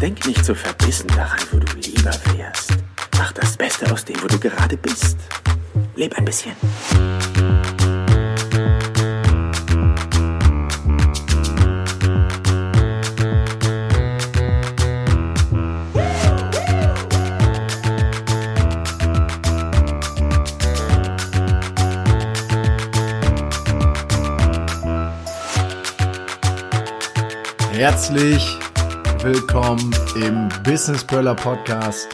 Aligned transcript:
Denk 0.00 0.26
nicht 0.26 0.44
so 0.44 0.54
verbissen 0.54 1.08
daran, 1.08 1.40
wo 1.50 1.58
du 1.58 1.72
lieber 1.78 2.12
wärst. 2.34 2.72
Mach 3.16 3.32
das 3.32 3.56
Beste 3.56 3.90
aus 3.90 4.04
dem, 4.04 4.22
wo 4.22 4.26
du 4.26 4.38
gerade 4.38 4.76
bist. 4.76 5.16
Leb 5.94 6.16
ein 6.18 6.24
bisschen. 6.24 6.52
Herzlich 27.72 28.58
willkommen 29.22 29.94
im 30.16 30.48
Business 30.62 31.04
Briller 31.04 31.34
Podcast. 31.34 32.08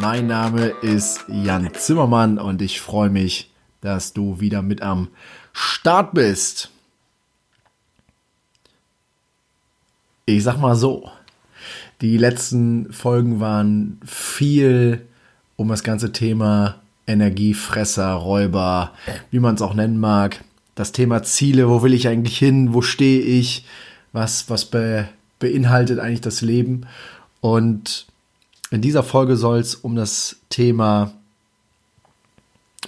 Mein 0.00 0.26
Name 0.26 0.68
ist 0.82 1.20
Jan 1.28 1.68
Zimmermann 1.74 2.38
und 2.38 2.62
ich 2.62 2.80
freue 2.80 3.10
mich, 3.10 3.50
dass 3.80 4.12
du 4.12 4.40
wieder 4.40 4.62
mit 4.62 4.82
am 4.82 5.08
Start 5.52 6.14
bist. 6.14 6.70
Ich 10.24 10.42
sag 10.42 10.58
mal 10.58 10.74
so, 10.74 11.10
die 12.00 12.16
letzten 12.16 12.92
Folgen 12.92 13.40
waren 13.40 14.00
viel 14.04 15.06
um 15.56 15.68
das 15.68 15.82
ganze 15.82 16.12
Thema 16.12 16.76
Energiefresser, 17.06 18.12
Räuber, 18.14 18.92
wie 19.30 19.40
man 19.40 19.56
es 19.56 19.62
auch 19.62 19.74
nennen 19.74 19.98
mag. 19.98 20.42
Das 20.74 20.92
Thema 20.92 21.22
Ziele, 21.22 21.68
wo 21.68 21.82
will 21.82 21.94
ich 21.94 22.08
eigentlich 22.08 22.38
hin, 22.38 22.72
wo 22.72 22.80
stehe 22.80 23.20
ich, 23.20 23.66
was, 24.12 24.48
was 24.48 24.64
be, 24.64 25.08
beinhaltet 25.42 25.98
eigentlich 25.98 26.20
das 26.20 26.40
Leben. 26.40 26.86
Und 27.40 28.06
in 28.70 28.80
dieser 28.80 29.02
Folge 29.02 29.36
soll 29.36 29.58
es 29.58 29.74
um 29.74 29.96
das 29.96 30.36
Thema, 30.48 31.12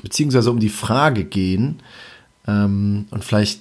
beziehungsweise 0.02 0.50
um 0.50 0.60
die 0.60 0.70
Frage 0.70 1.24
gehen, 1.24 1.82
ähm, 2.46 3.06
und 3.10 3.24
vielleicht 3.24 3.60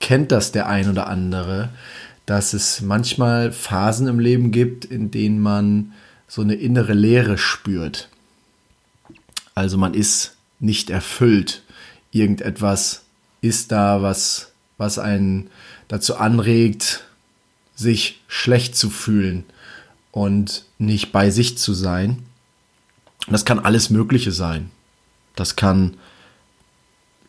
kennt 0.00 0.32
das 0.32 0.50
der 0.50 0.68
ein 0.68 0.88
oder 0.88 1.08
andere, 1.08 1.70
dass 2.26 2.54
es 2.54 2.80
manchmal 2.80 3.52
Phasen 3.52 4.06
im 4.08 4.18
Leben 4.18 4.50
gibt, 4.50 4.84
in 4.84 5.10
denen 5.10 5.40
man 5.40 5.92
so 6.26 6.40
eine 6.40 6.54
innere 6.54 6.94
Leere 6.94 7.36
spürt. 7.36 8.08
Also 9.54 9.76
man 9.76 9.92
ist 9.92 10.36
nicht 10.58 10.88
erfüllt. 10.88 11.62
Irgendetwas 12.12 13.04
ist 13.42 13.72
da, 13.72 14.02
was 14.02 14.51
was 14.82 14.98
einen 14.98 15.48
dazu 15.88 16.16
anregt, 16.16 17.04
sich 17.74 18.20
schlecht 18.28 18.76
zu 18.76 18.90
fühlen 18.90 19.44
und 20.10 20.66
nicht 20.78 21.12
bei 21.12 21.30
sich 21.30 21.56
zu 21.56 21.72
sein. 21.72 22.18
Das 23.28 23.46
kann 23.46 23.60
alles 23.60 23.88
Mögliche 23.88 24.32
sein. 24.32 24.70
Das 25.36 25.56
kann 25.56 25.96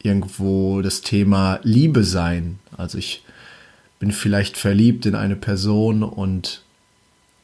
irgendwo 0.01 0.81
das 0.81 1.01
Thema 1.01 1.59
Liebe 1.63 2.03
sein. 2.03 2.59
Also 2.75 2.97
ich 2.97 3.23
bin 3.99 4.11
vielleicht 4.11 4.57
verliebt 4.57 5.05
in 5.05 5.15
eine 5.15 5.37
Person 5.37 6.03
und 6.03 6.61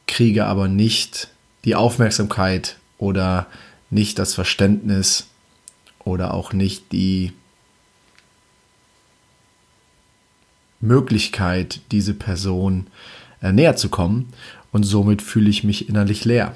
kriege 0.06 0.44
aber 0.44 0.68
nicht 0.68 1.28
die 1.64 1.76
Aufmerksamkeit 1.76 2.76
oder 2.98 3.46
nicht 3.88 4.18
das 4.18 4.34
Verständnis 4.34 5.28
oder 6.04 6.34
auch 6.34 6.52
nicht 6.52 6.92
die 6.92 7.32
Möglichkeit, 10.80 11.80
diese 11.90 12.14
Person 12.14 12.86
äh, 13.42 13.52
näher 13.52 13.76
zu 13.76 13.88
kommen 13.88 14.28
und 14.72 14.84
somit 14.84 15.22
fühle 15.22 15.50
ich 15.50 15.64
mich 15.64 15.88
innerlich 15.88 16.24
leer. 16.24 16.54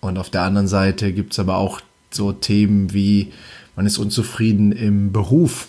Und 0.00 0.18
auf 0.18 0.30
der 0.30 0.42
anderen 0.42 0.68
Seite 0.68 1.12
gibt 1.12 1.32
es 1.32 1.38
aber 1.38 1.56
auch 1.56 1.80
so 2.10 2.32
Themen 2.32 2.92
wie, 2.92 3.32
man 3.76 3.86
ist 3.86 3.98
unzufrieden 3.98 4.72
im 4.72 5.12
Beruf, 5.12 5.68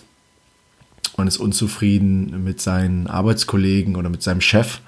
man 1.16 1.28
ist 1.28 1.38
unzufrieden 1.38 2.44
mit 2.44 2.60
seinen 2.60 3.06
Arbeitskollegen 3.06 3.96
oder 3.96 4.08
mit 4.08 4.22
seinem 4.22 4.40
Chef 4.40 4.80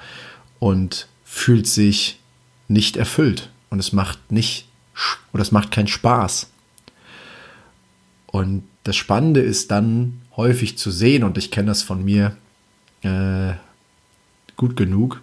und 0.59 1.09
fühlt 1.25 1.67
sich 1.67 2.19
nicht 2.69 2.97
erfüllt 2.97 3.51
und 3.69 3.79
es 3.79 3.93
macht 3.93 4.33
nicht 4.33 4.67
oder 5.33 5.43
es 5.43 5.53
macht 5.53 5.71
keinen 5.71 5.89
Spaß. 5.89 6.51
Und 8.27 8.65
das 8.85 8.97
Spannende 8.97 9.41
ist 9.41 9.71
dann 9.71 10.23
häufig 10.37 10.79
zu 10.79 10.91
sehen, 10.91 11.23
und 11.23 11.37
ich 11.37 11.51
kenne 11.51 11.69
das 11.69 11.83
von 11.83 12.05
mir, 12.05 12.37
äh, 13.03 13.55
gut 14.57 14.77
genug, 14.77 15.21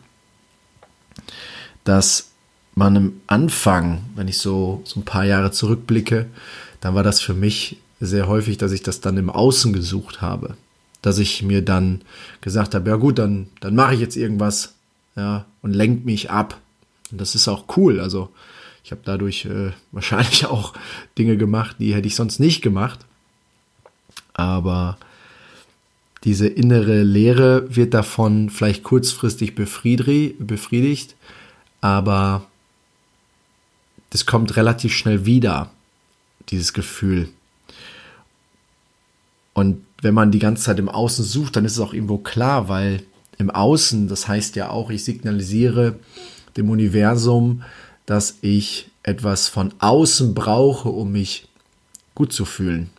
dass 1.84 2.31
man 2.75 2.97
am 2.97 3.13
Anfang, 3.28 4.03
wenn 4.16 4.28
ich 4.28 4.38
so, 4.38 4.81
so 4.85 5.00
ein 5.00 5.06
paar 5.06 5.25
Jahre 5.25 5.51
zurückblicke, 5.51 6.28
dann 6.81 6.95
war 6.95 7.03
das 7.03 7.19
für 7.19 7.34
mich 7.34 7.78
sehr 8.00 8.28
häufig, 8.28 8.57
dass 8.57 8.72
ich 8.72 8.84
das 8.84 9.01
dann 9.01 9.18
im 9.18 9.29
Außen 9.29 9.73
gesucht 9.73 10.22
habe. 10.22 10.56
Dass 11.01 11.18
ich 11.18 11.44
mir 11.44 11.63
dann 11.63 12.01
gesagt 12.41 12.75
habe, 12.75 12.89
ja 12.89 12.95
gut, 12.95 13.19
dann, 13.19 13.47
dann 13.59 13.75
mache 13.75 13.94
ich 13.94 14.00
jetzt 14.00 14.16
irgendwas 14.16 14.75
ja, 15.16 15.45
und 15.62 15.73
lenke 15.73 16.06
mich 16.06 16.29
ab. 16.29 16.59
Und 17.12 17.19
das 17.19 17.35
ist 17.35 17.47
auch 17.47 17.66
cool. 17.78 18.00
Also 18.00 18.29
ich 18.84 18.91
habe 18.91 19.01
dadurch 19.03 19.45
äh, 19.45 19.72
wahrscheinlich 19.91 20.45
auch 20.45 20.73
Dinge 21.18 21.38
gemacht, 21.38 21.78
die 21.79 21.94
hätte 21.94 22.07
ich 22.07 22.16
sonst 22.16 22.39
nicht 22.39 22.62
gemacht. 22.62 23.00
Aber 24.34 24.97
diese 26.24 26.47
innere 26.47 27.03
Leere 27.03 27.75
wird 27.75 27.94
davon 27.94 28.50
vielleicht 28.50 28.84
kurzfristig 28.84 29.56
befriedigt, 29.56 31.16
aber 31.81 32.46
das 34.09 34.25
kommt 34.25 34.56
relativ 34.57 34.94
schnell 34.94 35.25
wieder, 35.25 35.72
dieses 36.50 36.74
Gefühl. 36.74 37.30
Und 39.53 39.84
wenn 40.02 40.13
man 40.13 40.31
die 40.31 40.40
ganze 40.40 40.63
Zeit 40.63 40.80
im 40.80 40.90
Außen 40.90 41.24
sucht, 41.24 41.56
dann 41.56 41.66
ist 41.66 41.74
es 41.74 41.80
auch 41.80 41.94
irgendwo 41.94 42.18
klar, 42.18 42.69
weil 42.69 43.03
im 43.38 43.50
Außen, 43.50 44.07
das 44.07 44.28
heißt 44.28 44.56
ja 44.56 44.69
auch, 44.69 44.90
ich 44.90 45.03
signalisiere 45.03 46.00
dem 46.57 46.69
Universum, 46.69 47.63
dass 48.06 48.38
ich 48.41 48.90
etwas 49.03 49.47
von 49.47 49.74
außen 49.80 50.34
brauche, 50.34 50.90
um 50.90 51.12
mich 51.12 51.47
gut 52.16 52.34
zu 52.34 52.44
fühlen. 52.44 52.90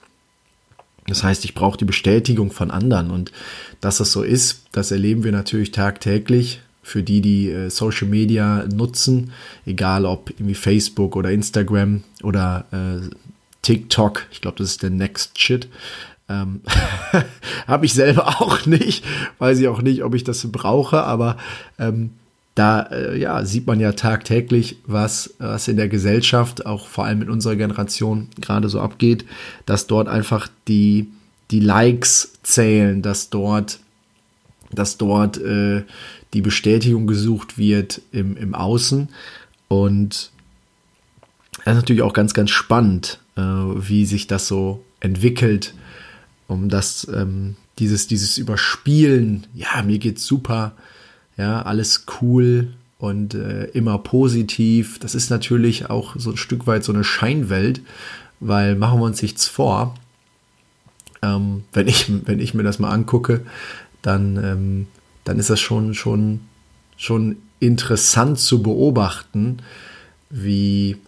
Das 1.10 1.22
heißt, 1.22 1.44
ich 1.44 1.54
brauche 1.54 1.76
die 1.76 1.84
Bestätigung 1.84 2.50
von 2.53 2.71
anderen. 2.71 3.10
Und 3.10 3.32
dass 3.81 3.98
das 3.98 4.12
so 4.12 4.22
ist, 4.22 4.62
das 4.72 4.91
erleben 4.91 5.25
wir 5.25 5.32
natürlich 5.32 5.72
tagtäglich 5.72 6.60
für 6.82 7.03
die, 7.03 7.21
die 7.21 7.50
äh, 7.50 7.69
Social 7.69 8.09
Media 8.09 8.65
nutzen, 8.72 9.32
egal 9.66 10.06
ob 10.06 10.31
irgendwie 10.31 10.54
Facebook 10.54 11.16
oder 11.16 11.31
Instagram 11.31 12.03
oder 12.22 12.65
äh, 12.72 13.09
TikTok. 13.62 14.26
Ich 14.31 14.41
glaube, 14.41 14.59
das 14.59 14.71
ist 14.71 14.82
der 14.82 14.91
Next 14.91 15.38
Shit. 15.38 15.69
Ähm, 16.28 16.62
Habe 17.66 17.87
ich 17.87 17.92
selber 17.92 18.28
auch 18.41 18.65
nicht. 18.66 19.04
Weiß 19.38 19.59
ich 19.59 19.69
auch 19.69 19.82
nicht, 19.82 20.03
ob 20.03 20.15
ich 20.15 20.25
das 20.25 20.50
brauche, 20.50 21.03
aber 21.03 21.37
ähm, 21.78 22.10
da 22.55 22.83
äh, 22.91 23.19
ja, 23.19 23.44
sieht 23.44 23.66
man 23.66 23.81
ja 23.81 23.93
tagtäglich, 23.93 24.77
was, 24.87 25.34
was 25.38 25.69
in 25.69 25.77
der 25.77 25.88
Gesellschaft, 25.88 26.66
auch 26.66 26.87
vor 26.87 27.05
allem 27.05 27.22
in 27.22 27.31
unserer 27.31 27.56
Generation, 27.56 28.28
gerade 28.41 28.69
so 28.69 28.81
abgeht, 28.81 29.25
dass 29.66 29.87
dort 29.87 30.09
einfach 30.09 30.49
die, 30.69 31.09
die 31.50 31.60
Likes 31.60 32.33
zählen, 32.43 33.03
dass 33.03 33.31
dort, 33.31 33.81
dass 34.72 34.99
dort 34.99 35.39
äh, 35.39 35.84
die 36.34 36.43
Bestätigung 36.43 37.06
gesucht 37.06 37.59
wird 37.59 38.03
im, 38.12 38.37
im 38.37 38.55
Außen. 38.55 39.09
Und 39.69 40.31
das 41.65 41.75
ist 41.75 41.81
natürlich 41.81 42.03
auch 42.03 42.12
ganz, 42.12 42.34
ganz 42.34 42.50
spannend, 42.50 43.21
äh, 43.37 43.43
wie 43.43 44.06
sich 44.06 44.27
das 44.27 44.49
so 44.49 44.84
entwickelt, 45.00 45.75
um 46.47 46.69
das, 46.69 47.06
ähm, 47.15 47.56
dieses, 47.78 48.06
dieses 48.06 48.39
Überspielen, 48.39 49.47
ja, 49.55 49.83
mir 49.83 49.99
geht's 49.99 50.27
super, 50.27 50.72
ja, 51.41 51.63
alles 51.63 52.04
cool 52.21 52.75
und 52.98 53.33
äh, 53.33 53.65
immer 53.72 53.97
positiv. 53.97 54.98
Das 54.98 55.15
ist 55.15 55.31
natürlich 55.31 55.89
auch 55.89 56.15
so 56.16 56.33
ein 56.33 56.37
Stück 56.37 56.66
weit 56.66 56.84
so 56.84 56.92
eine 56.92 57.03
Scheinwelt, 57.03 57.81
weil 58.41 58.77
machen 58.77 59.01
wir 59.01 59.07
uns 59.07 59.22
nichts 59.22 59.48
vor. 59.48 59.95
Ähm, 61.22 61.65
wenn, 61.72 61.89
ich, 61.89 62.13
wenn 62.27 62.41
ich 62.41 62.53
mir 62.53 62.63
das 62.63 62.78
mal 62.78 62.91
angucke, 62.91 63.41
dann, 64.03 64.37
ähm, 64.37 64.87
dann 65.25 65.39
ist 65.39 65.48
das 65.48 65.60
schon, 65.60 65.95
schon, 65.95 66.41
schon 66.98 67.37
interessant 67.59 68.39
zu 68.39 68.63
beobachten, 68.63 69.63
wie 70.28 70.98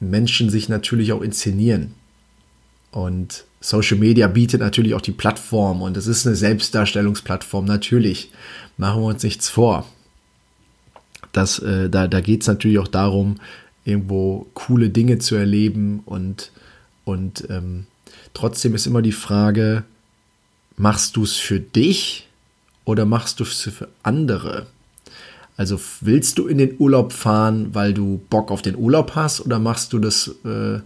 Menschen 0.00 0.50
sich 0.50 0.68
natürlich 0.68 1.14
auch 1.14 1.22
inszenieren. 1.22 1.94
Und 2.90 3.46
Social 3.64 3.96
Media 3.96 4.28
bietet 4.28 4.60
natürlich 4.60 4.92
auch 4.92 5.00
die 5.00 5.12
Plattform 5.12 5.80
und 5.80 5.96
es 5.96 6.06
ist 6.06 6.26
eine 6.26 6.36
Selbstdarstellungsplattform, 6.36 7.64
natürlich. 7.64 8.30
Machen 8.76 9.00
wir 9.00 9.06
uns 9.06 9.22
nichts 9.22 9.48
vor. 9.48 9.86
Das, 11.32 11.60
äh, 11.60 11.88
da 11.88 12.06
da 12.06 12.20
geht 12.20 12.42
es 12.42 12.46
natürlich 12.46 12.78
auch 12.78 12.88
darum, 12.88 13.36
irgendwo 13.86 14.46
coole 14.52 14.90
Dinge 14.90 15.18
zu 15.18 15.34
erleben 15.34 16.02
und, 16.04 16.52
und 17.06 17.46
ähm, 17.48 17.86
trotzdem 18.34 18.74
ist 18.74 18.86
immer 18.86 19.00
die 19.00 19.12
Frage, 19.12 19.84
machst 20.76 21.16
du 21.16 21.22
es 21.22 21.36
für 21.36 21.58
dich 21.58 22.28
oder 22.84 23.06
machst 23.06 23.40
du 23.40 23.44
es 23.44 23.62
für 23.62 23.88
andere? 24.02 24.66
Also 25.56 25.80
willst 26.02 26.36
du 26.36 26.48
in 26.48 26.58
den 26.58 26.74
Urlaub 26.78 27.14
fahren, 27.14 27.74
weil 27.74 27.94
du 27.94 28.20
Bock 28.28 28.50
auf 28.50 28.60
den 28.60 28.76
Urlaub 28.76 29.12
hast 29.14 29.40
oder 29.40 29.58
machst 29.58 29.94
du 29.94 30.00
das 30.00 30.28
äh, 30.44 30.80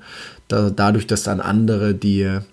da, 0.46 0.70
dadurch, 0.70 1.08
dass 1.08 1.24
dann 1.24 1.40
andere 1.40 1.92
dir 1.92 2.44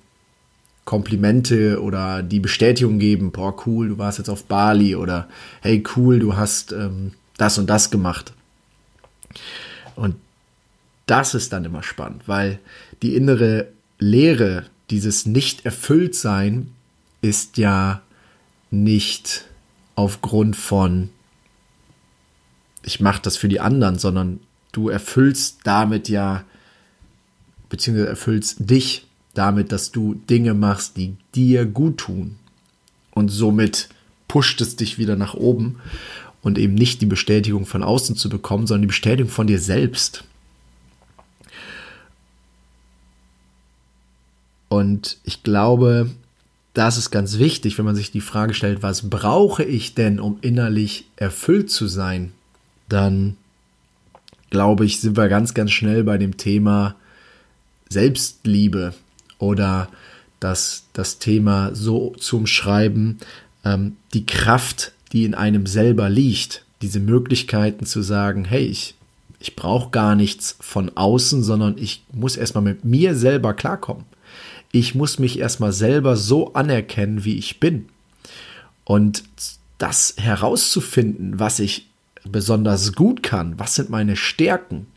Komplimente 0.85 1.81
oder 1.81 2.21
die 2.21 2.39
Bestätigung 2.39 2.99
geben, 2.99 3.31
boah 3.31 3.55
cool, 3.65 3.89
du 3.89 3.97
warst 3.97 4.19
jetzt 4.19 4.29
auf 4.29 4.45
Bali 4.45 4.95
oder 4.95 5.27
hey 5.61 5.83
cool, 5.95 6.19
du 6.19 6.37
hast 6.37 6.71
ähm, 6.71 7.13
das 7.37 7.57
und 7.57 7.67
das 7.67 7.89
gemacht. 7.89 8.33
Und 9.95 10.15
das 11.07 11.33
ist 11.33 11.51
dann 11.53 11.65
immer 11.65 11.83
spannend, 11.83 12.27
weil 12.27 12.59
die 13.01 13.15
innere 13.15 13.67
Leere, 13.97 14.65
dieses 14.89 15.25
Nicht-Erfüllt-Sein, 15.25 16.71
ist 17.21 17.57
ja 17.57 18.01
nicht 18.69 19.45
aufgrund 19.95 20.55
von, 20.55 21.09
ich 22.83 22.99
mache 22.99 23.21
das 23.23 23.37
für 23.37 23.47
die 23.47 23.59
anderen, 23.59 23.97
sondern 23.97 24.39
du 24.71 24.89
erfüllst 24.89 25.59
damit 25.63 26.09
ja, 26.09 26.43
beziehungsweise 27.69 28.09
erfüllst 28.09 28.57
dich 28.59 29.07
damit, 29.35 29.71
dass 29.71 29.91
du 29.91 30.15
Dinge 30.29 30.53
machst, 30.53 30.97
die 30.97 31.15
dir 31.35 31.65
gut 31.65 31.97
tun. 31.97 32.37
Und 33.11 33.29
somit 33.29 33.89
pusht 34.27 34.59
es 34.61 34.75
dich 34.75 34.97
wieder 34.97 35.15
nach 35.15 35.35
oben 35.35 35.77
und 36.41 36.57
eben 36.57 36.73
nicht 36.73 37.01
die 37.01 37.05
Bestätigung 37.05 37.65
von 37.65 37.83
außen 37.83 38.15
zu 38.15 38.29
bekommen, 38.29 38.67
sondern 38.67 38.83
die 38.83 38.87
Bestätigung 38.87 39.31
von 39.31 39.47
dir 39.47 39.59
selbst. 39.59 40.23
Und 44.67 45.17
ich 45.23 45.43
glaube, 45.43 46.09
das 46.73 46.97
ist 46.97 47.11
ganz 47.11 47.37
wichtig, 47.37 47.77
wenn 47.77 47.85
man 47.85 47.95
sich 47.95 48.11
die 48.11 48.21
Frage 48.21 48.53
stellt, 48.53 48.83
was 48.83 49.09
brauche 49.09 49.63
ich 49.63 49.95
denn, 49.95 50.19
um 50.19 50.37
innerlich 50.41 51.05
erfüllt 51.15 51.71
zu 51.71 51.87
sein? 51.87 52.33
Dann 52.89 53.37
glaube 54.49 54.85
ich, 54.85 54.99
sind 54.99 55.17
wir 55.17 55.29
ganz, 55.29 55.53
ganz 55.53 55.71
schnell 55.71 56.03
bei 56.03 56.17
dem 56.17 56.37
Thema 56.37 56.95
Selbstliebe 57.89 58.93
oder 59.37 59.89
das, 60.39 60.85
das 60.93 61.19
Thema 61.19 61.73
so 61.73 62.13
zum 62.19 62.47
Schreiben, 62.47 63.19
ähm, 63.63 63.97
die 64.13 64.25
Kraft, 64.25 64.91
die 65.11 65.23
in 65.23 65.35
einem 65.35 65.65
selber 65.65 66.09
liegt, 66.09 66.65
diese 66.81 66.99
Möglichkeiten 66.99 67.85
zu 67.85 68.01
sagen, 68.01 68.45
hey, 68.45 68.65
ich, 68.65 68.95
ich 69.39 69.55
brauche 69.55 69.91
gar 69.91 70.15
nichts 70.15 70.57
von 70.59 70.95
außen, 70.95 71.43
sondern 71.43 71.77
ich 71.77 72.03
muss 72.11 72.37
erstmal 72.37 72.63
mit 72.63 72.83
mir 72.85 73.15
selber 73.15 73.53
klarkommen 73.53 74.05
ich 74.75 74.93
muss 74.93 75.19
mich 75.19 75.39
erstmal 75.39 75.71
selber 75.71 76.17
so 76.17 76.53
anerkennen, 76.53 77.23
wie 77.23 77.37
ich 77.37 77.61
bin. 77.61 77.87
Und 78.83 79.23
das 79.77 80.15
herauszufinden, 80.17 81.39
was 81.39 81.59
ich 81.59 81.87
besonders 82.25 82.93
gut 82.93 83.23
kann, 83.23 83.57
was 83.57 83.75
sind 83.75 83.89
meine 83.89 84.17
Stärken, 84.17 84.87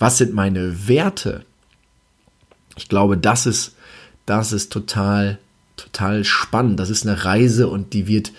was 0.00 0.18
sind 0.18 0.34
meine 0.34 0.88
Werte. 0.88 1.44
Ich 2.76 2.88
glaube, 2.88 3.16
das 3.16 3.46
ist, 3.46 3.76
das 4.30 4.52
ist 4.52 4.72
total, 4.72 5.38
total 5.76 6.24
spannend. 6.24 6.80
Das 6.80 6.90
ist 6.90 7.06
eine 7.06 7.24
Reise 7.24 7.68
und 7.68 7.92
die 7.92 8.06
wird, 8.06 8.32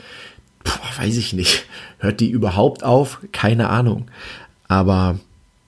boah, 0.63 0.79
weiß 0.97 1.17
ich 1.17 1.33
nicht, 1.33 1.65
hört 1.99 2.19
die 2.19 2.29
überhaupt 2.29 2.83
auf? 2.83 3.19
Keine 3.31 3.69
Ahnung. 3.69 4.09
Aber 4.67 5.19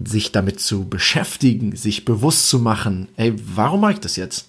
sich 0.03 0.31
damit 0.31 0.59
zu 0.59 0.85
beschäftigen, 0.87 1.75
sich 1.75 2.05
bewusst 2.05 2.49
zu 2.49 2.59
machen, 2.59 3.07
ey, 3.17 3.33
warum 3.55 3.81
mache 3.81 3.93
ich 3.93 3.99
das 3.99 4.15
jetzt? 4.15 4.47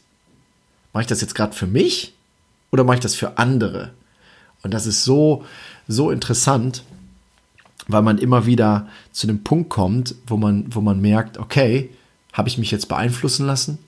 mache 0.95 1.03
ich 1.03 1.09
das 1.09 1.21
jetzt 1.21 1.35
gerade 1.35 1.55
für 1.55 1.67
mich 1.67 2.15
oder 2.73 2.85
mache 2.85 2.97
ich 2.97 3.03
das 3.03 3.15
für 3.15 3.37
andere? 3.37 3.91
Und 4.63 4.73
das 4.73 4.87
ist 4.87 5.05
so, 5.05 5.45
so 5.87 6.11
interessant, 6.11 6.85
weil 7.87 8.01
man 8.01 8.17
immer 8.17 8.47
wieder 8.47 8.89
zu 9.13 9.27
dem 9.27 9.45
Punkt 9.45 9.69
kommt, 9.69 10.15
wo 10.27 10.39
man, 10.39 10.75
wo 10.75 10.81
man 10.81 11.03
merkt, 11.03 11.37
okay, 11.37 11.91
habe 12.33 12.49
ich 12.49 12.57
mich 12.57 12.71
jetzt 12.71 12.89
beeinflussen 12.89 13.45
lassen 13.45 13.79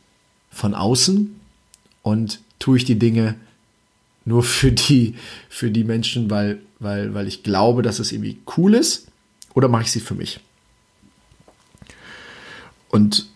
von 0.50 0.74
außen 0.74 1.40
und 2.06 2.38
tue 2.60 2.76
ich 2.76 2.84
die 2.84 3.00
Dinge 3.00 3.34
nur 4.24 4.44
für 4.44 4.70
die, 4.70 5.16
für 5.48 5.72
die 5.72 5.82
Menschen, 5.82 6.30
weil, 6.30 6.60
weil, 6.78 7.14
weil 7.14 7.26
ich 7.26 7.42
glaube, 7.42 7.82
dass 7.82 7.98
es 7.98 8.12
irgendwie 8.12 8.38
cool 8.56 8.74
ist, 8.74 9.08
oder 9.54 9.66
mache 9.66 9.82
ich 9.82 9.90
sie 9.90 9.98
für 9.98 10.14
mich? 10.14 10.38
Und 12.90 13.26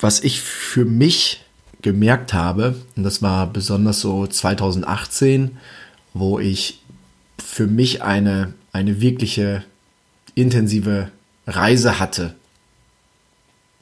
was 0.00 0.18
ich 0.18 0.40
für 0.40 0.84
mich 0.84 1.44
gemerkt 1.82 2.34
habe, 2.34 2.74
und 2.96 3.04
das 3.04 3.22
war 3.22 3.46
besonders 3.46 4.00
so 4.00 4.26
2018, 4.26 5.56
wo 6.14 6.40
ich 6.40 6.82
für 7.38 7.68
mich 7.68 8.02
eine, 8.02 8.54
eine 8.72 9.00
wirkliche 9.00 9.62
intensive 10.34 11.12
Reise 11.46 12.00
hatte 12.00 12.34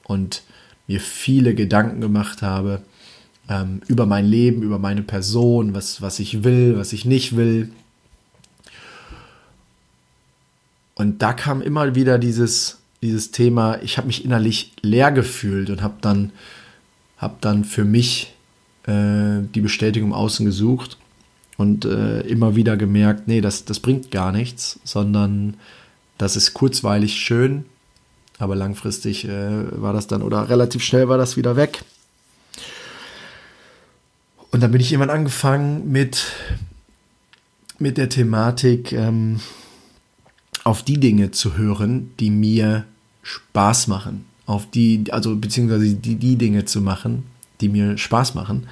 und 0.05 0.43
mir 0.88 1.00
viele 1.00 1.55
Gedanken 1.55 2.00
gemacht 2.00 2.43
habe 2.43 2.82
ähm, 3.49 3.81
über 3.87 4.06
mein 4.06 4.26
Leben, 4.26 4.62
über 4.62 4.79
meine 4.79 5.02
Person, 5.02 5.75
was, 5.75 6.02
was 6.02 6.19
ich 6.19 6.43
will, 6.44 6.76
was 6.76 6.93
ich 6.93 7.05
nicht 7.05 7.37
will. 7.37 7.70
Und 10.94 11.23
da 11.23 11.32
kam 11.32 11.62
immer 11.62 11.94
wieder 11.94 12.19
dieses, 12.19 12.81
dieses 13.02 13.31
Thema, 13.31 13.81
ich 13.82 13.96
habe 13.99 14.08
mich 14.08 14.25
innerlich 14.25 14.73
leer 14.82 15.12
gefühlt 15.12 15.70
und 15.70 15.82
habe 15.82 15.94
dann, 16.00 16.32
hab 17.19 17.40
dann 17.40 17.64
für 17.64 17.85
mich 17.85 18.35
äh, 18.87 19.43
die 19.55 19.61
Bestätigung 19.61 20.12
außen 20.12 20.44
gesucht 20.44 20.99
und 21.56 21.85
äh, 21.85 22.20
immer 22.23 22.56
wieder 22.56 22.76
gemerkt, 22.76 23.29
nee, 23.29 23.40
das, 23.40 23.64
das 23.64 23.81
bringt 23.81 24.11
gar 24.11 24.32
nichts, 24.32 24.81
sondern 24.85 25.55
das 26.17 26.35
ist 26.35 26.55
kurzweilig 26.55 27.14
schön, 27.14 27.64
aber 28.38 28.56
langfristig 28.56 29.26
äh, 29.26 29.82
war 29.82 29.93
das 29.93 30.06
dann 30.06 30.23
oder 30.23 30.49
relativ 30.49 30.82
schnell 30.82 31.08
war 31.08 31.19
das 31.19 31.37
wieder 31.37 31.56
weg. 31.56 31.85
Und 34.50 34.62
dann 34.62 34.70
bin 34.70 34.81
ich 34.81 34.93
irgendwann 34.93 35.17
angefangen 35.17 35.90
mit, 35.90 36.26
mit 37.79 37.99
der 37.99 38.08
Thematik, 38.08 38.93
ähm, 38.93 39.40
auf 40.64 40.82
die 40.82 41.00
Dinge 41.00 41.31
zu 41.31 41.56
hören, 41.56 42.12
die 42.20 42.31
mir 42.31 42.85
Spaß 43.23 43.88
machen. 43.88 44.26
Auf 44.46 44.70
die, 44.70 45.05
also 45.11 45.37
beziehungsweise 45.37 45.94
die, 45.94 46.17
die 46.17 46.37
Dinge 46.37 46.64
zu 46.64 46.81
machen, 46.81 47.25
die 47.61 47.69
mir 47.69 47.99
Spaß 47.99 48.35
machen. 48.35 48.67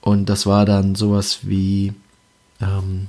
Und 0.00 0.28
das 0.28 0.46
war 0.46 0.66
dann 0.66 0.94
sowas 0.94 1.40
wie 1.42 1.94
ähm, 2.60 3.08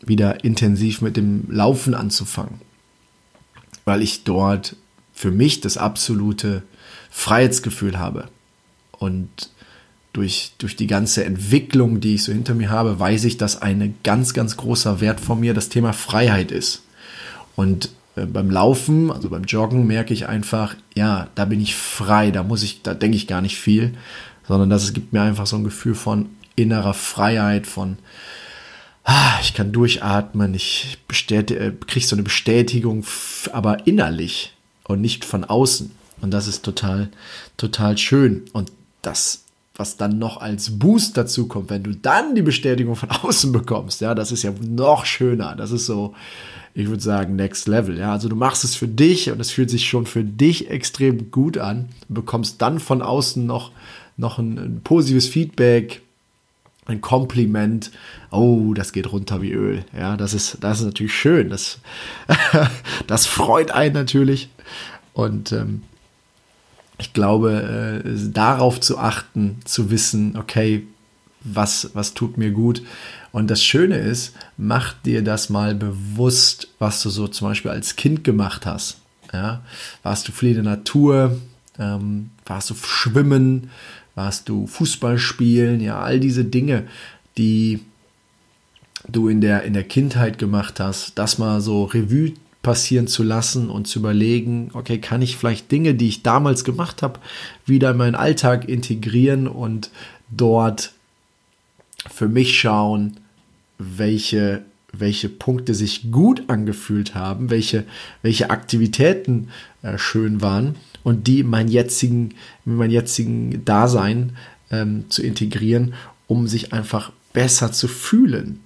wieder 0.00 0.44
intensiv 0.44 1.02
mit 1.02 1.16
dem 1.16 1.44
Laufen 1.50 1.94
anzufangen. 1.94 2.60
Weil 3.84 4.02
ich 4.02 4.24
dort 4.24 4.76
für 5.16 5.30
mich 5.30 5.62
das 5.62 5.78
absolute 5.78 6.62
Freiheitsgefühl 7.10 7.98
habe. 7.98 8.28
Und 8.92 9.50
durch, 10.12 10.52
durch 10.58 10.76
die 10.76 10.86
ganze 10.86 11.24
Entwicklung, 11.24 12.00
die 12.00 12.14
ich 12.14 12.24
so 12.24 12.32
hinter 12.32 12.54
mir 12.54 12.70
habe, 12.70 13.00
weiß 13.00 13.24
ich, 13.24 13.38
dass 13.38 13.60
ein 13.60 13.96
ganz, 14.04 14.34
ganz 14.34 14.58
großer 14.58 15.00
Wert 15.00 15.18
von 15.20 15.40
mir 15.40 15.54
das 15.54 15.70
Thema 15.70 15.94
Freiheit 15.94 16.52
ist. 16.52 16.82
Und 17.56 17.90
äh, 18.14 18.26
beim 18.26 18.50
Laufen, 18.50 19.10
also 19.10 19.30
beim 19.30 19.44
Joggen, 19.44 19.86
merke 19.86 20.12
ich 20.12 20.28
einfach, 20.28 20.74
ja, 20.94 21.28
da 21.34 21.46
bin 21.46 21.62
ich 21.62 21.74
frei, 21.74 22.30
da 22.30 22.42
muss 22.42 22.62
ich, 22.62 22.82
da 22.82 22.92
denke 22.92 23.16
ich 23.16 23.26
gar 23.26 23.40
nicht 23.40 23.56
viel, 23.56 23.94
sondern 24.46 24.68
das 24.68 24.92
gibt 24.92 25.14
mir 25.14 25.22
einfach 25.22 25.46
so 25.46 25.56
ein 25.56 25.64
Gefühl 25.64 25.94
von 25.94 26.28
innerer 26.56 26.94
Freiheit, 26.94 27.66
von 27.66 27.96
ah, 29.04 29.38
ich 29.40 29.54
kann 29.54 29.72
durchatmen, 29.72 30.52
ich 30.52 30.98
äh, 31.30 31.72
kriege 31.86 32.06
so 32.06 32.16
eine 32.16 32.22
Bestätigung, 32.22 33.04
aber 33.52 33.86
innerlich 33.86 34.55
und 34.88 35.00
nicht 35.00 35.24
von 35.24 35.44
außen. 35.44 35.90
Und 36.20 36.30
das 36.30 36.48
ist 36.48 36.64
total, 36.64 37.10
total 37.56 37.98
schön. 37.98 38.44
Und 38.52 38.72
das 39.02 39.42
was 39.78 39.96
dann 39.96 40.18
noch 40.18 40.38
als 40.38 40.78
Boost 40.78 41.16
dazu 41.16 41.46
kommt, 41.46 41.70
wenn 41.70 41.82
du 41.82 41.94
dann 41.94 42.34
die 42.34 42.42
Bestätigung 42.42 42.96
von 42.96 43.10
außen 43.22 43.52
bekommst, 43.52 44.00
ja, 44.00 44.14
das 44.14 44.32
ist 44.32 44.42
ja 44.42 44.52
noch 44.60 45.04
schöner. 45.04 45.54
Das 45.54 45.70
ist 45.70 45.86
so, 45.86 46.14
ich 46.74 46.88
würde 46.88 47.02
sagen, 47.02 47.36
next 47.36 47.68
level. 47.68 47.98
Ja, 47.98 48.12
also 48.12 48.28
du 48.28 48.36
machst 48.36 48.64
es 48.64 48.74
für 48.74 48.88
dich 48.88 49.30
und 49.30 49.40
es 49.40 49.50
fühlt 49.50 49.70
sich 49.70 49.88
schon 49.88 50.06
für 50.06 50.24
dich 50.24 50.70
extrem 50.70 51.30
gut 51.30 51.58
an, 51.58 51.88
bekommst 52.08 52.62
dann 52.62 52.80
von 52.80 53.02
außen 53.02 53.44
noch, 53.44 53.72
noch 54.16 54.38
ein, 54.38 54.58
ein 54.58 54.80
positives 54.82 55.28
Feedback, 55.28 56.02
ein 56.86 57.00
Kompliment. 57.00 57.90
Oh, 58.30 58.72
das 58.74 58.92
geht 58.92 59.10
runter 59.12 59.42
wie 59.42 59.52
Öl. 59.52 59.84
Ja, 59.96 60.16
das 60.16 60.34
ist, 60.34 60.58
das 60.60 60.80
ist 60.80 60.86
natürlich 60.86 61.14
schön. 61.14 61.50
Das, 61.50 61.80
das 63.06 63.26
freut 63.26 63.72
einen 63.72 63.94
natürlich. 63.94 64.48
Und 65.16 65.50
ähm, 65.52 65.82
ich 66.98 67.14
glaube, 67.14 68.02
äh, 68.04 68.30
darauf 68.30 68.80
zu 68.80 68.98
achten, 68.98 69.60
zu 69.64 69.90
wissen, 69.90 70.36
okay, 70.36 70.86
was, 71.40 71.90
was 71.94 72.12
tut 72.12 72.36
mir 72.36 72.50
gut. 72.50 72.82
Und 73.32 73.50
das 73.50 73.64
Schöne 73.64 73.96
ist, 73.96 74.34
mach 74.58 74.92
dir 74.92 75.24
das 75.24 75.48
mal 75.48 75.74
bewusst, 75.74 76.68
was 76.78 77.02
du 77.02 77.08
so 77.08 77.28
zum 77.28 77.48
Beispiel 77.48 77.70
als 77.70 77.96
Kind 77.96 78.24
gemacht 78.24 78.66
hast. 78.66 78.98
Ja? 79.32 79.62
Warst 80.02 80.28
du 80.28 80.32
viel 80.32 80.50
in 80.50 80.64
der 80.64 80.76
Natur? 80.76 81.40
Ähm, 81.78 82.28
warst 82.44 82.68
du 82.68 82.74
schwimmen? 82.74 83.70
Warst 84.16 84.50
du 84.50 84.66
Fußball 84.66 85.16
spielen? 85.18 85.80
Ja, 85.80 86.00
all 86.00 86.20
diese 86.20 86.44
Dinge, 86.44 86.88
die, 87.38 87.80
du 89.08 89.28
in 89.28 89.40
der, 89.40 89.62
in 89.62 89.72
der 89.72 89.84
Kindheit 89.84 90.38
gemacht 90.38 90.78
hast, 90.78 91.16
das 91.16 91.38
mal 91.38 91.62
so 91.62 91.84
Revue 91.84 92.34
passieren 92.66 93.06
zu 93.06 93.22
lassen 93.22 93.70
und 93.70 93.86
zu 93.86 94.00
überlegen, 94.00 94.70
okay, 94.72 94.98
kann 94.98 95.22
ich 95.22 95.36
vielleicht 95.36 95.70
Dinge, 95.70 95.94
die 95.94 96.08
ich 96.08 96.24
damals 96.24 96.64
gemacht 96.64 97.00
habe, 97.00 97.20
wieder 97.64 97.92
in 97.92 97.96
meinen 97.96 98.16
Alltag 98.16 98.68
integrieren 98.68 99.46
und 99.46 99.92
dort 100.28 100.92
für 102.12 102.26
mich 102.26 102.58
schauen, 102.58 103.18
welche, 103.78 104.64
welche 104.92 105.28
Punkte 105.28 105.74
sich 105.74 106.10
gut 106.10 106.42
angefühlt 106.48 107.14
haben, 107.14 107.50
welche, 107.50 107.84
welche 108.22 108.50
Aktivitäten 108.50 109.50
äh, 109.82 109.96
schön 109.96 110.42
waren 110.42 110.74
und 111.04 111.28
die 111.28 111.38
in 111.38 111.46
mein 111.46 111.68
jetzigen, 111.68 112.34
in 112.64 112.74
mein 112.74 112.90
jetzigen 112.90 113.64
Dasein 113.64 114.36
ähm, 114.72 115.04
zu 115.08 115.22
integrieren, 115.22 115.94
um 116.26 116.48
sich 116.48 116.72
einfach 116.72 117.12
besser 117.32 117.70
zu 117.70 117.86
fühlen 117.86 118.58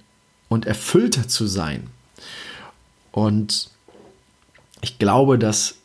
und 0.49 0.65
erfüllter 0.65 1.27
zu 1.27 1.45
sein. 1.45 1.83
Und 3.11 3.69
ich 4.81 4.99
glaube, 4.99 5.37
dass 5.37 5.75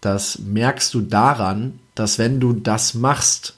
das 0.00 0.40
merkst 0.40 0.92
du 0.94 1.00
daran, 1.00 1.78
dass 1.94 2.18
wenn 2.18 2.40
du 2.40 2.52
das 2.52 2.94
machst, 2.94 3.54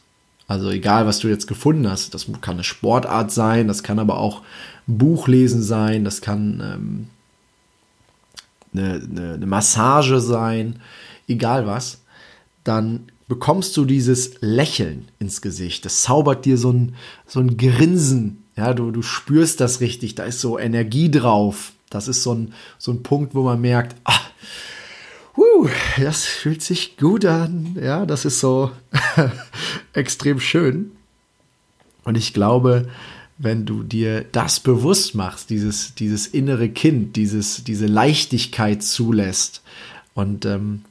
also 0.46 0.70
egal, 0.70 1.06
was 1.06 1.20
du 1.20 1.28
jetzt 1.28 1.46
gefunden 1.46 1.88
hast, 1.88 2.12
das 2.12 2.26
kann 2.40 2.56
eine 2.56 2.64
Sportart 2.64 3.32
sein, 3.32 3.66
das 3.66 3.82
kann 3.82 3.98
aber 3.98 4.18
auch 4.18 4.42
ein 4.86 4.98
Buch 4.98 5.26
lesen 5.26 5.62
sein, 5.62 6.04
das 6.04 6.20
kann 6.20 6.60
ähm, 6.62 7.08
eine, 8.74 8.94
eine, 8.96 9.34
eine 9.34 9.46
Massage 9.46 10.20
sein, 10.20 10.80
egal 11.28 11.66
was, 11.66 12.02
dann 12.62 13.06
bekommst 13.26 13.76
du 13.76 13.84
dieses 13.84 14.34
Lächeln 14.40 15.08
ins 15.18 15.40
Gesicht. 15.40 15.84
Das 15.84 16.02
zaubert 16.02 16.44
dir 16.44 16.58
so 16.58 16.72
ein, 16.72 16.94
so 17.26 17.40
ein 17.40 17.56
Grinsen. 17.56 18.44
Ja, 18.56 18.74
du, 18.74 18.90
du 18.90 19.02
spürst 19.02 19.60
das 19.60 19.80
richtig, 19.80 20.14
da 20.14 20.24
ist 20.24 20.40
so 20.40 20.58
Energie 20.58 21.10
drauf. 21.10 21.72
Das 21.90 22.08
ist 22.08 22.22
so 22.22 22.34
ein, 22.34 22.54
so 22.78 22.92
ein 22.92 23.02
Punkt, 23.02 23.34
wo 23.34 23.42
man 23.42 23.60
merkt, 23.60 23.96
ach, 24.04 24.30
huh, 25.36 25.68
das 26.00 26.24
fühlt 26.24 26.62
sich 26.62 26.96
gut 26.96 27.24
an. 27.24 27.76
Ja, 27.80 28.06
das 28.06 28.24
ist 28.24 28.40
so 28.40 28.70
extrem 29.92 30.40
schön. 30.40 30.92
Und 32.04 32.16
ich 32.16 32.34
glaube, 32.34 32.88
wenn 33.38 33.66
du 33.66 33.82
dir 33.82 34.24
das 34.32 34.60
bewusst 34.60 35.14
machst, 35.14 35.50
dieses, 35.50 35.94
dieses 35.94 36.26
innere 36.26 36.68
Kind, 36.68 37.16
dieses, 37.16 37.64
diese 37.64 37.86
Leichtigkeit 37.86 38.82
zulässt 38.82 39.62
und 40.14 40.44
ähm, 40.44 40.82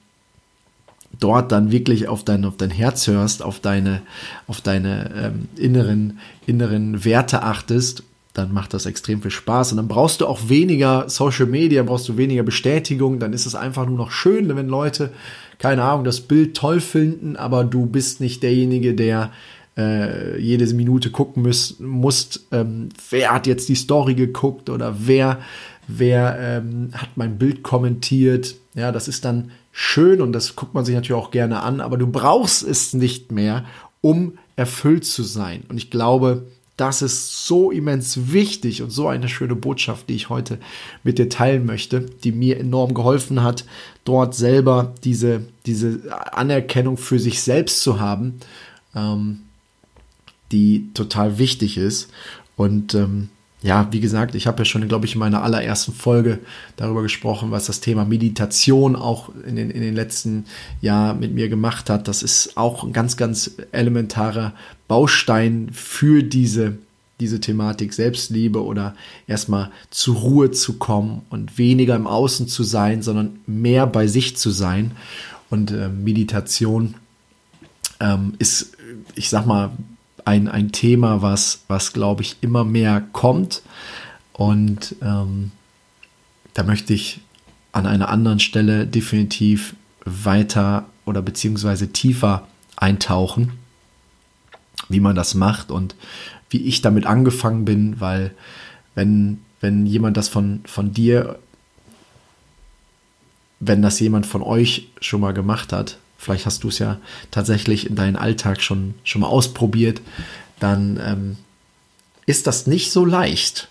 dort 1.19 1.51
dann 1.51 1.71
wirklich 1.71 2.07
auf 2.07 2.25
dein, 2.25 2.43
auf 2.43 2.57
dein 2.57 2.71
Herz 2.71 3.07
hörst, 3.07 3.43
auf 3.43 3.59
deine, 3.59 4.01
auf 4.47 4.61
deine 4.61 5.11
ähm, 5.15 5.47
inneren, 5.55 6.19
inneren 6.45 7.05
Werte 7.05 7.43
achtest 7.43 8.03
dann 8.33 8.51
macht 8.51 8.73
das 8.73 8.85
extrem 8.85 9.21
viel 9.21 9.31
Spaß. 9.31 9.71
Und 9.71 9.77
dann 9.77 9.87
brauchst 9.87 10.21
du 10.21 10.27
auch 10.27 10.49
weniger 10.49 11.07
Social 11.07 11.45
Media, 11.45 11.83
brauchst 11.83 12.09
du 12.09 12.17
weniger 12.17 12.43
Bestätigung. 12.43 13.19
Dann 13.19 13.31
ist 13.31 13.45
es 13.45 13.53
einfach 13.53 13.85
nur 13.85 13.97
noch 13.97 14.11
schön, 14.11 14.53
wenn 14.55 14.67
Leute, 14.67 15.11
keine 15.59 15.83
Ahnung, 15.83 16.03
das 16.03 16.21
Bild 16.21 16.57
toll 16.57 16.81
finden, 16.81 17.35
aber 17.35 17.63
du 17.63 17.85
bist 17.85 18.21
nicht 18.21 18.41
derjenige, 18.41 18.95
der 18.95 19.31
äh, 19.77 20.39
jede 20.39 20.71
Minute 20.73 21.11
gucken 21.11 21.43
muss, 21.43 21.79
musst, 21.79 22.47
ähm, 22.51 22.89
wer 23.09 23.31
hat 23.31 23.47
jetzt 23.47 23.69
die 23.69 23.75
Story 23.75 24.15
geguckt 24.15 24.69
oder 24.69 24.95
wer, 25.05 25.39
wer 25.87 26.37
ähm, 26.39 26.89
hat 26.93 27.09
mein 27.15 27.37
Bild 27.37 27.63
kommentiert. 27.63 28.55
Ja, 28.73 28.91
das 28.91 29.07
ist 29.07 29.25
dann 29.25 29.51
schön 29.71 30.21
und 30.21 30.33
das 30.33 30.55
guckt 30.55 30.73
man 30.73 30.85
sich 30.85 30.95
natürlich 30.95 31.21
auch 31.21 31.31
gerne 31.31 31.61
an, 31.61 31.81
aber 31.81 31.97
du 31.97 32.07
brauchst 32.07 32.63
es 32.63 32.93
nicht 32.93 33.31
mehr, 33.31 33.65
um 34.01 34.37
erfüllt 34.55 35.05
zu 35.05 35.23
sein. 35.23 35.63
Und 35.69 35.77
ich 35.77 35.89
glaube, 35.89 36.47
das 36.77 37.01
ist 37.01 37.45
so 37.45 37.69
immens 37.71 38.31
wichtig 38.31 38.81
und 38.81 38.89
so 38.89 39.07
eine 39.07 39.29
schöne 39.29 39.55
Botschaft, 39.55 40.09
die 40.09 40.15
ich 40.15 40.29
heute 40.29 40.57
mit 41.03 41.19
dir 41.19 41.29
teilen 41.29 41.65
möchte, 41.65 42.01
die 42.01 42.31
mir 42.31 42.59
enorm 42.59 42.93
geholfen 42.93 43.43
hat, 43.43 43.65
dort 44.05 44.33
selber 44.33 44.95
diese, 45.03 45.45
diese 45.65 46.01
Anerkennung 46.33 46.97
für 46.97 47.19
sich 47.19 47.41
selbst 47.41 47.83
zu 47.83 47.99
haben, 47.99 48.39
ähm, 48.95 49.41
die 50.51 50.89
total 50.93 51.37
wichtig 51.37 51.77
ist. 51.77 52.09
Und 52.55 52.95
ähm, 52.95 53.29
ja, 53.63 53.87
wie 53.91 54.01
gesagt, 54.01 54.35
ich 54.35 54.45
habe 54.45 54.59
ja 54.59 54.65
schon, 54.65 54.85
glaube 54.89 55.05
ich, 55.05 55.13
in 55.13 55.19
meiner 55.19 55.41
allerersten 55.41 55.93
Folge 55.93 56.39
darüber 56.75 57.01
gesprochen, 57.01 57.49
was 57.49 57.65
das 57.65 57.79
Thema 57.79 58.03
Meditation 58.03 58.97
auch 58.97 59.29
in 59.47 59.55
den, 59.55 59.71
in 59.71 59.81
den 59.81 59.95
letzten 59.95 60.45
Jahren 60.81 61.21
mit 61.21 61.33
mir 61.33 61.47
gemacht 61.47 61.89
hat. 61.89 62.09
Das 62.09 62.23
ist 62.23 62.57
auch 62.57 62.83
ein 62.83 62.91
ganz, 62.91 63.15
ganz 63.15 63.51
elementarer 63.71 64.53
Baustein 64.89 65.69
für 65.71 66.23
diese, 66.23 66.77
diese 67.21 67.39
Thematik 67.39 67.93
Selbstliebe 67.93 68.61
oder 68.61 68.95
erstmal 69.27 69.71
zur 69.91 70.17
Ruhe 70.17 70.51
zu 70.51 70.73
kommen 70.73 71.21
und 71.29 71.57
weniger 71.57 71.95
im 71.95 72.05
Außen 72.05 72.49
zu 72.49 72.63
sein, 72.63 73.01
sondern 73.01 73.39
mehr 73.47 73.87
bei 73.87 74.07
sich 74.07 74.35
zu 74.35 74.51
sein. 74.51 74.91
Und 75.49 75.71
äh, 75.71 75.87
Meditation 75.87 76.95
ähm, 78.01 78.33
ist, 78.39 78.75
ich 79.15 79.29
sag 79.29 79.45
mal, 79.45 79.71
ein, 80.25 80.47
ein 80.47 80.71
Thema, 80.71 81.21
was, 81.21 81.63
was 81.67 81.93
glaube 81.93 82.21
ich, 82.21 82.37
immer 82.41 82.63
mehr 82.63 83.03
kommt. 83.11 83.61
Und 84.33 84.95
ähm, 85.01 85.51
da 86.53 86.63
möchte 86.63 86.93
ich 86.93 87.21
an 87.71 87.85
einer 87.85 88.09
anderen 88.09 88.39
Stelle 88.39 88.87
definitiv 88.87 89.75
weiter 90.05 90.85
oder 91.05 91.21
beziehungsweise 91.21 91.91
tiefer 91.91 92.47
eintauchen, 92.75 93.53
wie 94.89 94.99
man 94.99 95.15
das 95.15 95.33
macht 95.33 95.71
und 95.71 95.95
wie 96.49 96.61
ich 96.61 96.81
damit 96.81 97.05
angefangen 97.05 97.65
bin, 97.65 97.99
weil 97.99 98.31
wenn, 98.95 99.39
wenn 99.59 99.85
jemand 99.85 100.17
das 100.17 100.29
von, 100.29 100.61
von 100.65 100.93
dir, 100.93 101.39
wenn 103.59 103.81
das 103.81 103.99
jemand 103.99 104.25
von 104.25 104.41
euch 104.41 104.89
schon 105.01 105.21
mal 105.21 105.33
gemacht 105.33 105.73
hat, 105.73 105.97
vielleicht 106.23 106.45
hast 106.45 106.63
du 106.63 106.69
es 106.69 106.79
ja 106.79 106.99
tatsächlich 107.31 107.87
in 107.87 107.95
deinen 107.95 108.15
Alltag 108.15 108.61
schon, 108.61 108.95
schon 109.03 109.21
mal 109.21 109.27
ausprobiert, 109.27 110.01
dann 110.59 110.99
ähm, 111.03 111.37
ist 112.25 112.47
das 112.47 112.67
nicht 112.67 112.91
so 112.91 113.05
leicht 113.05 113.69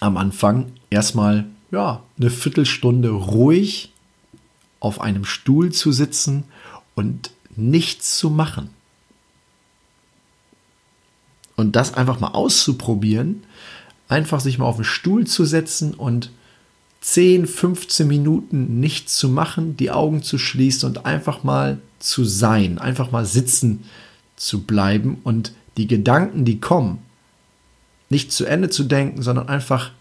am 0.00 0.16
Anfang 0.16 0.72
erstmal 0.90 1.46
ja 1.70 2.02
eine 2.18 2.30
Viertelstunde 2.30 3.10
ruhig 3.10 3.92
auf 4.80 5.00
einem 5.00 5.24
Stuhl 5.24 5.72
zu 5.72 5.92
sitzen 5.92 6.44
und 6.94 7.30
nichts 7.56 8.16
zu 8.16 8.30
machen. 8.30 8.70
Und 11.56 11.76
das 11.76 11.92
einfach 11.92 12.20
mal 12.20 12.28
auszuprobieren, 12.28 13.44
einfach 14.08 14.40
sich 14.40 14.58
mal 14.58 14.64
auf 14.64 14.76
den 14.76 14.84
Stuhl 14.84 15.26
zu 15.26 15.44
setzen 15.44 15.92
und 15.92 16.30
10, 17.00 17.46
15 17.46 18.06
Minuten 18.06 18.80
nichts 18.80 19.16
zu 19.16 19.28
machen, 19.28 19.76
die 19.76 19.90
Augen 19.90 20.22
zu 20.22 20.38
schließen 20.38 20.88
und 20.88 21.06
einfach 21.06 21.44
mal 21.44 21.78
zu 21.98 22.24
sein, 22.24 22.78
einfach 22.78 23.10
mal 23.10 23.24
sitzen 23.24 23.84
zu 24.36 24.62
bleiben 24.62 25.18
und 25.24 25.52
die 25.76 25.86
Gedanken, 25.86 26.44
die 26.44 26.60
kommen, 26.60 26.98
nicht 28.10 28.32
zu 28.32 28.44
Ende 28.44 28.68
zu 28.68 28.84
denken, 28.84 29.22
sondern 29.22 29.48
einfach 29.48 29.92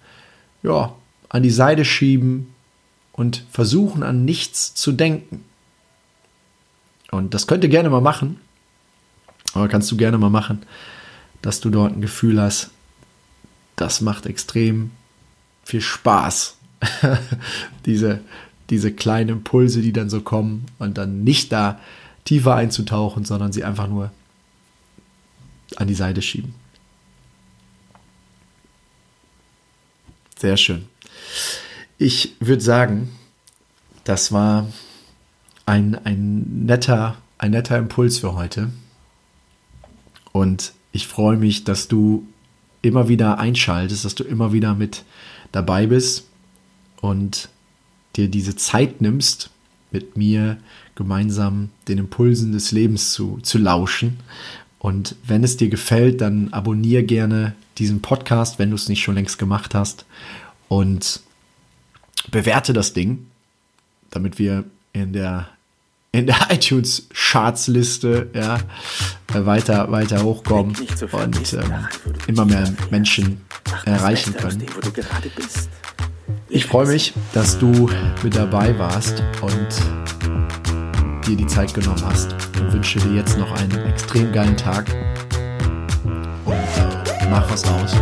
ja, 0.62 0.94
an 1.30 1.44
die 1.44 1.52
Seite 1.52 1.86
schieben 1.86 2.54
und 3.14 3.46
versuchen 3.52 4.04
an 4.04 4.26
nichts 4.26 4.74
zu 4.74 4.92
denken. 4.92 5.46
Und 7.12 7.34
das 7.34 7.48
könnt 7.48 7.64
ihr 7.64 7.70
gerne 7.70 7.90
mal 7.90 8.02
machen, 8.02 8.42
aber 9.54 9.68
kannst 9.68 9.90
du 9.92 9.98
gerne 9.98 10.18
mal 10.18 10.30
machen, 10.30 10.64
dass 11.42 11.62
du 11.62 11.70
dort 11.70 11.96
ein 11.96 12.02
Gefühl 12.02 12.42
hast, 12.42 12.72
das 13.78 14.02
macht 14.02 14.26
extrem 14.26 14.92
viel 15.64 15.82
Spaß 15.82 16.59
diese, 17.86 18.22
diese 18.70 18.92
kleinen 18.92 19.30
Impulse, 19.30 19.82
die 19.82 19.94
dann 19.94 20.10
so 20.10 20.22
kommen 20.22 20.66
und 20.80 20.98
dann 20.98 21.24
nicht 21.24 21.52
da 21.52 21.80
tiefer 22.26 22.56
einzutauchen, 22.56 23.26
sondern 23.26 23.52
sie 23.52 23.64
einfach 23.64 23.88
nur 23.88 24.12
an 25.76 25.88
die 25.88 25.96
Seite 25.96 26.22
schieben. 26.22 26.54
Sehr 30.38 30.58
schön. 30.58 30.86
Ich 31.98 32.36
würde 32.40 32.62
sagen, 32.62 33.10
das 34.06 34.32
war 34.32 34.68
ein, 35.66 35.96
ein, 36.06 36.66
netter, 36.66 37.18
ein 37.38 37.52
netter 37.52 37.78
Impuls 37.78 38.20
für 38.20 38.36
heute. 38.36 38.70
Und 40.32 40.74
ich 40.92 41.08
freue 41.08 41.38
mich, 41.38 41.66
dass 41.66 41.88
du 41.88 42.26
immer 42.82 43.10
wieder 43.10 43.40
einschaltest, 43.40 44.06
dass 44.06 44.16
du 44.16 44.24
immer 44.24 44.54
wieder 44.54 44.76
mit 44.76 45.04
dabei 45.52 45.88
bist 45.88 46.29
und 47.02 47.50
dir 48.16 48.30
diese 48.30 48.56
Zeit 48.56 49.02
nimmst, 49.02 49.50
mit 49.92 50.18
mir 50.18 50.58
gemeinsam 50.96 51.70
den 51.88 51.98
Impulsen 51.98 52.52
des 52.52 52.72
Lebens 52.72 53.14
zu, 53.14 53.40
zu 53.42 53.58
lauschen. 53.58 54.20
Und 54.78 55.16
wenn 55.26 55.44
es 55.44 55.58
dir 55.58 55.70
gefällt, 55.70 56.22
dann 56.22 56.50
abonniere 56.54 57.04
gerne 57.04 57.56
diesen 57.78 58.02
Podcast, 58.02 58.60
wenn 58.60 58.70
du 58.70 58.76
es 58.76 58.90
nicht 58.90 59.02
schon 59.02 59.16
längst 59.16 59.40
gemacht 59.40 59.74
hast. 59.74 60.06
Und 60.68 61.22
bewerte 62.32 62.74
das 62.74 62.94
Ding, 62.94 63.28
damit 64.12 64.38
wir 64.40 64.66
in 64.94 65.14
der 65.14 65.50
in 66.12 66.26
der 66.26 66.38
iTunes 66.50 67.08
Charts 67.14 67.68
Liste 67.68 68.30
ja, 68.34 68.58
äh, 69.34 69.46
weiter, 69.46 69.92
weiter 69.92 70.24
hochkommen 70.24 70.76
und 70.76 71.52
du 71.52 71.58
immer 72.28 72.46
mehr. 72.46 72.74
Menschen 72.90 73.42
erreichen 73.86 74.34
können. 74.34 74.66
Ich 76.48 76.66
freue 76.66 76.88
mich, 76.88 77.14
dass 77.34 77.58
du 77.60 77.90
mit 78.24 78.36
dabei 78.36 78.78
warst 78.78 79.24
und 79.42 81.28
dir 81.28 81.36
die 81.36 81.48
Zeit 81.48 81.74
genommen 81.74 82.04
hast 82.06 82.34
und 82.60 82.74
wünsche 82.74 83.00
dir 83.00 83.16
jetzt 83.16 83.38
noch 83.38 83.52
einen 83.52 83.78
extrem 83.88 84.32
geilen 84.32 84.58
Tag 84.58 84.86
und 86.46 86.54
äh, 86.54 87.30
mach 87.30 87.50
was 87.52 87.64
aus. 87.66 87.96